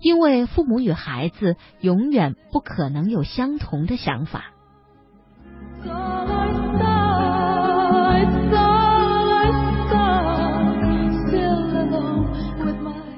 [0.00, 4.44] 因为父母与孩子永远不可能有相同的想法。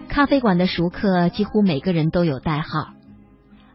[0.08, 2.94] 咖啡馆的熟客几乎每个人都有代号，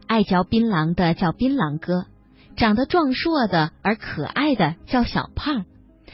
[0.07, 2.07] 爱嚼槟榔的叫槟榔哥，
[2.55, 5.65] 长得壮硕的而可爱的叫小胖，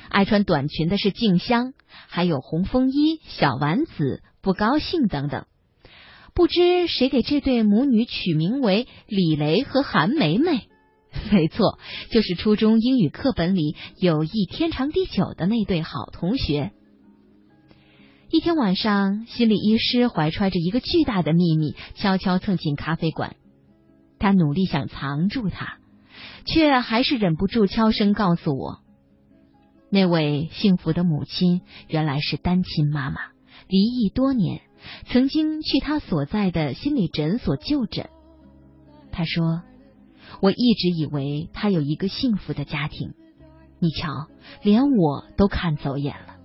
[0.10, 1.72] 爱穿短裙的是静香，
[2.10, 5.46] 还有红风衣、小丸子、不高兴等等。
[6.38, 10.68] 不知谁给这对母女取名为李雷和韩梅梅？
[11.34, 11.80] 没错，
[12.12, 16.74] 就是初中英语课本里友谊天长地久的那对好同学。
[18.30, 23.36] 一天晚上，心理医师怀揣着一个巨大的秘密，悄悄蹭进咖啡馆。
[24.20, 25.80] 他努力想藏住它，
[26.46, 28.78] 却还是忍不住悄声告诉我：
[29.90, 33.22] 那位幸福的母亲原来是单亲妈妈，
[33.68, 34.62] 离异多年，
[35.08, 38.10] 曾经去他所在的心理诊所就诊。
[39.12, 39.62] 他说
[40.42, 43.14] ：“我一直以为他有一个幸福的家庭，
[43.80, 44.28] 你瞧，
[44.62, 46.36] 连我都看走眼了。”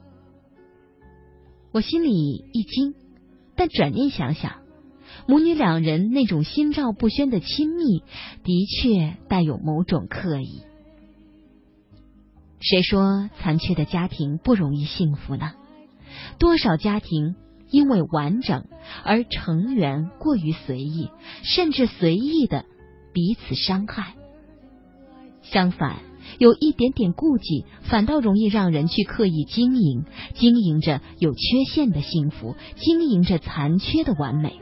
[1.72, 2.94] 我心里一惊，
[3.56, 4.62] 但转念想想，
[5.26, 8.02] 母女两人那种心照不宣的亲密，
[8.44, 10.62] 的确带有某种刻意。
[12.60, 15.52] 谁说残缺的家庭不容易幸福呢？
[16.38, 17.34] 多少家庭
[17.72, 18.66] 因为完整
[19.02, 21.10] 而成员过于随意，
[21.42, 22.64] 甚至随意的
[23.12, 24.14] 彼此伤害。
[25.42, 25.96] 相反。
[26.38, 30.04] 有一点点顾忌，反倒容易让人去刻意经营，
[30.34, 34.60] 经营着有缺陷的幸福，经营着残缺的完美。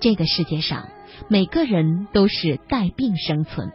[0.00, 0.90] 这个世界上，
[1.28, 3.72] 每个人都是带病生存。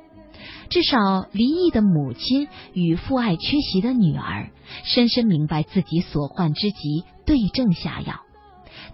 [0.70, 4.52] 至少离异的母亲与父爱缺席的女儿，
[4.84, 8.22] 深深明白自己所患之疾，对症下药，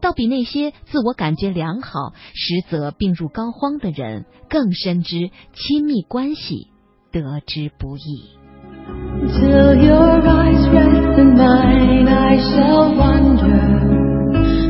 [0.01, 6.67] 倒比那些自我感觉良好，实则病入膏肓的人更深知亲密关系
[7.11, 8.29] 得之不易。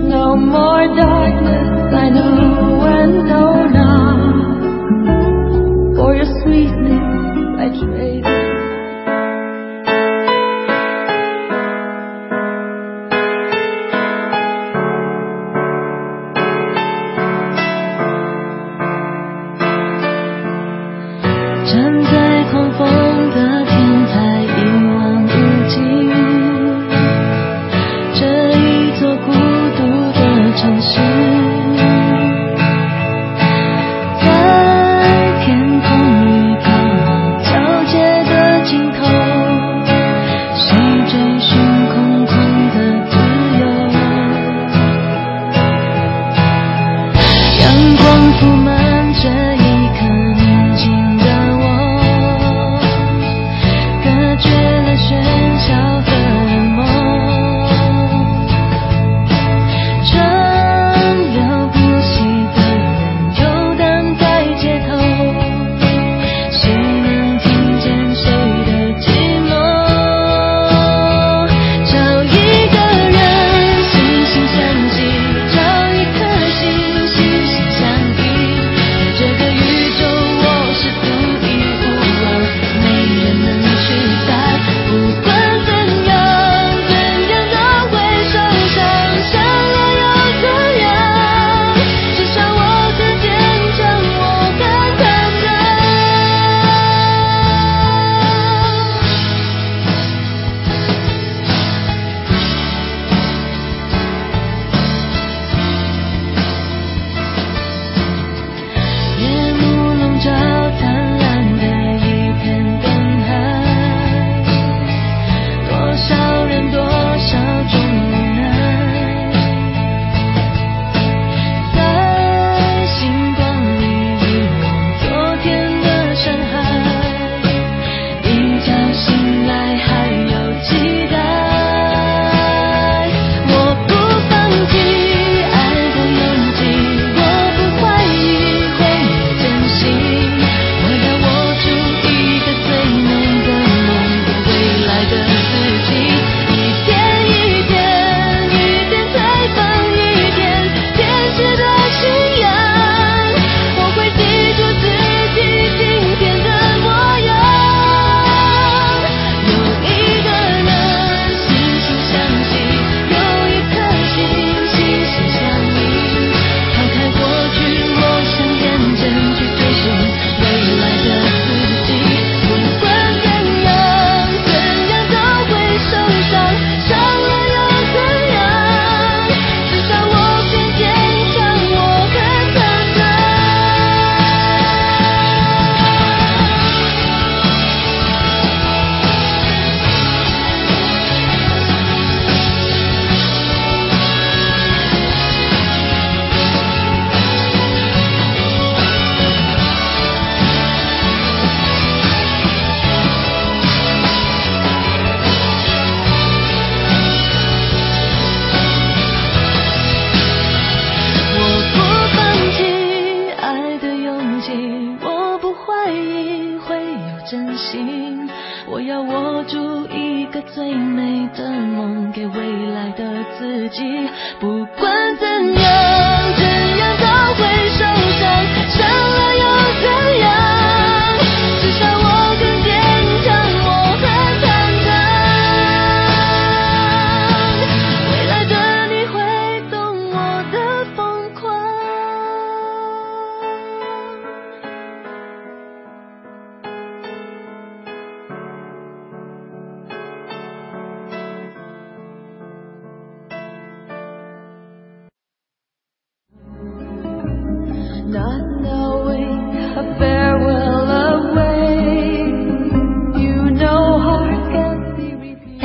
[0.07, 3.27] No more darkness, I know when
[6.56, 8.14] sweetness, I trade.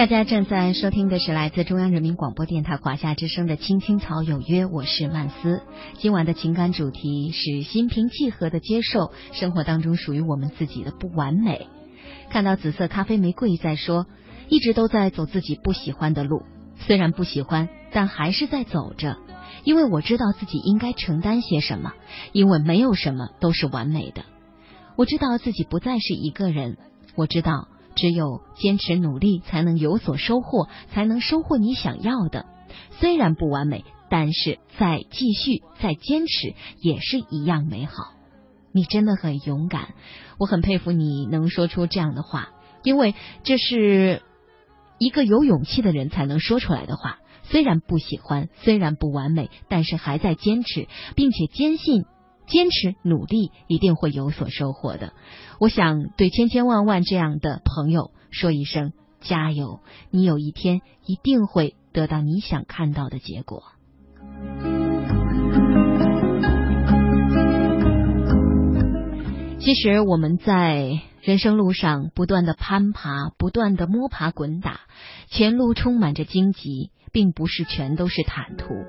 [0.01, 5.61] 大家正在收听的是来自中央人民广播电台华夏之声的《青青草有约》，我是曼斯。
[5.99, 11.69] 今晚的情感主题是心平气和的接受生活当中属于我们自己的不完美。
[12.31, 14.07] 看到紫色咖啡玫瑰在说，
[14.49, 16.45] 一直都在走自己不喜欢的路，
[16.79, 19.19] 虽然不喜欢，但还是在走着。
[19.65, 21.93] 因为我知道自己应该承担些什么，
[22.33, 24.25] 因为没有什么都是完美的。
[24.97, 26.77] 我知道自己不再是一个人，
[27.15, 32.47] 我知道只有坚持努力才能有所收获，才能收获你想要的。
[32.99, 38.13] 虽然不完美，但是再继续、再坚持也是一样美好。
[38.73, 39.95] 你真的很勇敢，
[40.39, 42.51] 我很佩服你能说出这样的话，
[42.83, 44.23] 因为这是
[44.99, 47.19] 一个有勇气的人才能说出来的话。
[47.51, 50.87] 虽然不喜欢，虽然不完美，但是还在坚持，
[51.17, 52.05] 并且坚信
[52.47, 55.13] 坚持努力一定会有所收获的。
[55.59, 59.81] 我想对千千万万这样的朋友说一声加油，
[60.11, 63.65] 你有一天一定会得到你想看到的结果。
[69.59, 74.81] 其实我们在人生路上不断的攀爬，不断的摸爬滚打，
[75.29, 76.91] 前路充满着荆棘。
[77.13, 78.85] 并不是全都是坦途，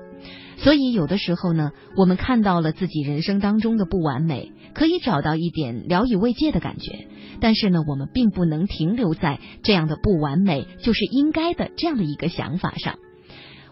[0.56, 7.08] 所以有的时候呢，我们看到了自己人生当中的不完美，可以找到一点聊以慰藉的感觉。
[7.40, 13.00] 但是呢，我们并不能停留在这样的不完美就是应该的这样的一个想法上。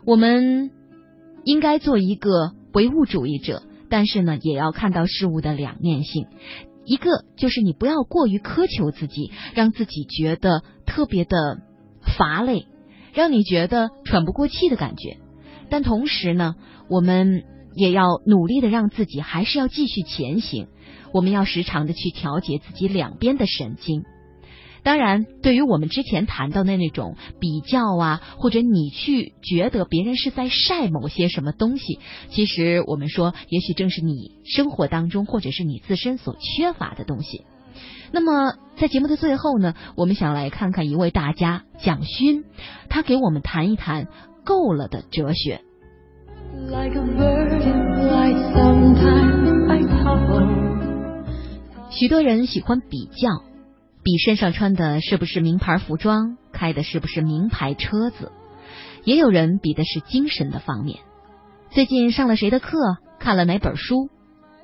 [0.04, 0.72] 我们
[1.44, 6.26] 应该做一个唯物主义者，但是呢，也要看到事物的两面性。
[6.90, 11.60] 一个就是你不要过于苛求自己，让自己觉得特别的
[12.18, 12.66] 乏累。
[13.14, 15.18] 让你觉得喘不过气的感觉，
[15.68, 16.56] 但同时呢，
[16.88, 17.44] 我们
[17.76, 20.66] 也要努力的让自己还是要继续前行。
[21.12, 24.02] 我们要时常的去调节自己两边的神经。
[24.82, 31.98] 当然，对于我们之前谈到的那种比较啊，或者你去觉得别人是在晒某些什么东西，
[32.30, 37.44] 其实我们说，也许正是你生活当中或者是你自身所缺乏的东西。
[38.12, 42.44] 那么，在节目的最后呢，我们想来看看一位大家蒋勋，
[42.88, 44.08] 他给我们谈一谈
[44.44, 45.60] “够了”的哲学。
[46.66, 50.48] Like a bird in flight, sometimes I follow.
[51.90, 53.28] 许多人喜欢比较，
[54.02, 58.32] 比身上穿的是不是名牌服装，开的是不是名牌车子；
[59.04, 61.00] 也有人比的是精神的方面，
[61.70, 62.78] 最近上了谁的课，
[63.18, 64.08] 看了哪本书，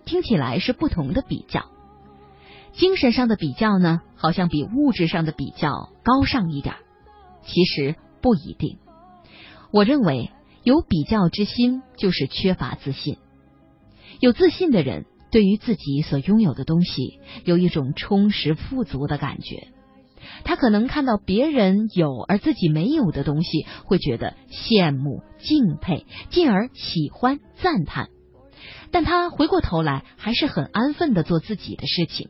[0.04, 1.66] 听起来是不同的比较。
[2.72, 6.74] 精神上的比较呢，好像比物质上的比较高尚一点，
[7.44, 8.78] 其实不一定。
[9.70, 10.30] 我认为
[10.62, 13.18] 有比较之心就是缺乏自信。
[14.20, 19.68] 有自信的人，对于自己所拥有的东西有一种充实富足的感觉。
[20.44, 28.08] 他可能看到别人有而自己没有的东西，会觉得羡慕、敬佩，进而喜欢、赞叹。
[28.90, 32.28] 但他回过头来，还是很安分的做自己的事情。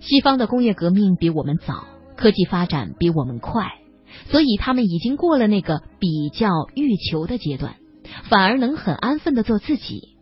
[0.00, 1.84] 西方的工业革命比我们早，
[2.16, 3.72] 科技发展比我们快，
[4.30, 7.76] 所以他们已经过了那个比较欲求的阶段，
[8.30, 10.13] 反而能很安分的做自己。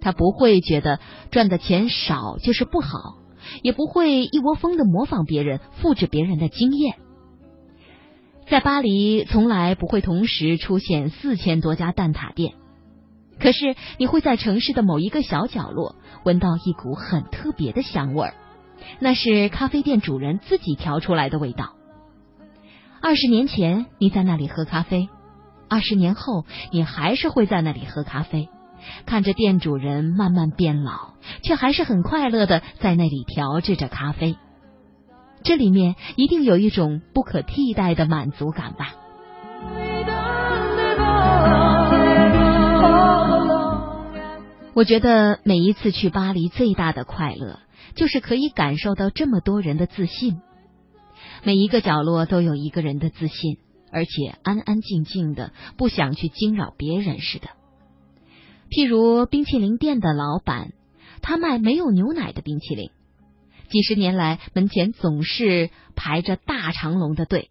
[0.00, 3.18] 他不会觉得赚的钱少就是不好，
[3.62, 6.96] 也不会一窝蜂的模仿别人、复制别人的经验。
[8.48, 12.54] 在巴黎，从来不会同时出现四千多家蛋挞店，
[13.38, 18.34] 可是你会在城市的某一个小角落闻到一股很特别的香味儿。
[19.00, 21.74] 那是咖啡店主人自己调出来的味道。
[23.02, 25.08] 二十年前你在那里喝咖啡，
[25.68, 28.48] 二十年后你还是会在那里喝咖啡，
[29.06, 34.36] 看着店主人慢慢变老，却还是很快乐的在那里调制着咖啡。
[35.42, 38.94] 这里面一定有一种不可替代的满足感吧。
[44.74, 47.60] 我觉得每一次去巴黎最大的快乐。
[47.94, 50.40] 就是可以感受到这么多人的自信。
[51.42, 53.56] 每一个角落都有一个人的自信，
[53.90, 57.48] 而且安安静静的，不想去惊扰别人似的。
[58.70, 60.72] 譬如冰淇淋店的老板，
[61.22, 62.90] 他卖没有牛奶的冰淇淋，
[63.70, 67.50] 几十年来门前总是排着大长龙的队，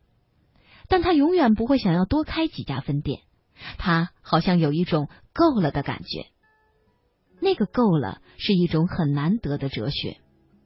[0.87, 3.21] 但他永远不会想要多开几家分店。
[3.79, 6.27] 他好像有一种够了的感觉。
[7.39, 10.17] 那个够了是一种很难得的哲学，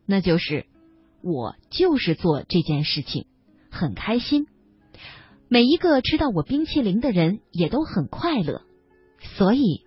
[0.06, 0.66] 那就是
[1.22, 3.28] 我就是做这件事情
[3.70, 4.48] 很开心，
[5.48, 8.62] 每一个吃到我冰淇淋的人也都很快乐，
[9.38, 9.84] 所以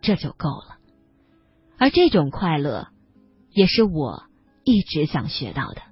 [0.00, 0.78] 这就够了。
[1.78, 2.88] 而这种快乐
[3.50, 4.24] 也是我
[4.64, 5.82] 一直想学到的。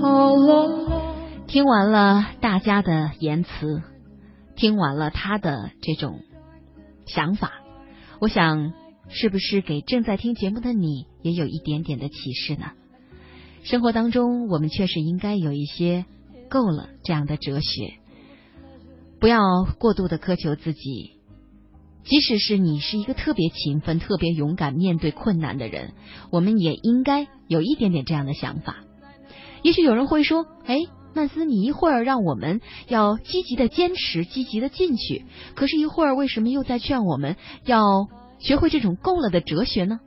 [0.00, 3.82] 好了，听完了大家的言辞，
[4.54, 6.20] 听完了他的这种
[7.06, 7.52] 想法，
[8.20, 8.72] 我想
[9.08, 12.72] 是不是给正在听节目的你也有一点点的启示呢？
[13.62, 16.04] 生活当中，我们确实应该有一些
[16.48, 17.94] 够了这样的哲学，
[19.20, 19.40] 不要
[19.78, 21.12] 过度的苛求自己。
[22.04, 25.92] 即使是你是一个特别勤奋、特别勇敢面对困难的人，
[26.32, 28.78] 我们也应该有一点点这样的想法。
[29.62, 30.78] 也许有人会说：“哎，
[31.14, 37.80] 曼斯，你一会儿让我们要积极的坚持、积极的进取，可是，一会儿为什么又在劝我们要
[38.40, 40.00] 学会这种够了的哲学呢？”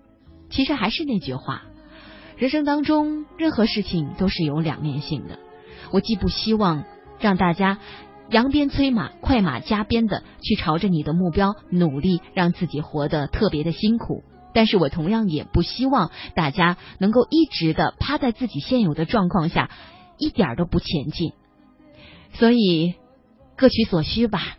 [0.52, 1.64] 其实还是那句话，
[2.38, 5.40] 人生当中任何事情都是有两面性的。
[5.92, 6.84] 我既不希望
[7.20, 7.80] 让大家
[8.30, 14.24] 扬鞭催马、快马加鞭的去朝着你的目标努力，让自己活得特别的辛苦。
[14.54, 19.70] 但是我同样也不希望大家能够一直的趴在自己现有的状况下，
[20.18, 21.34] 一点都不前进。
[22.34, 22.96] 所以
[23.56, 24.58] 各取所需吧。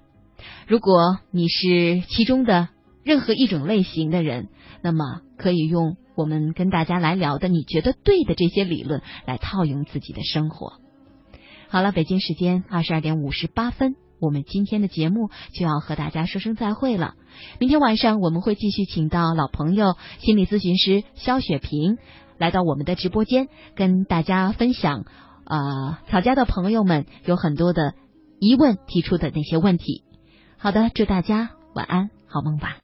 [0.67, 2.69] 如果你是其中的
[3.03, 4.49] 任何一种类型的人，
[4.83, 10.73] 那么可以用我们跟大家来聊的你觉得对的这些理论来套用自己的生活。
[11.69, 13.95] 好了，北京时间二十二点五十八分。
[14.19, 17.15] 我们今天的节目就要和大家说声再会了。
[17.59, 21.99] 明天晚上我们会继续请到老朋友心理咨询师肖雪萍
[22.39, 25.05] 来到我们的直播间，跟大家分享
[25.45, 27.93] 呃吵架的朋友们有很多的
[28.41, 30.03] 疑问提出的那些问题。
[30.57, 32.71] 好的，祝大家晚安，好梦吧。